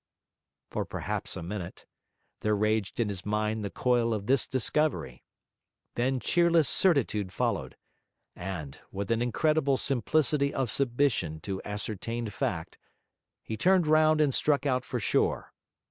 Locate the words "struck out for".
14.33-14.99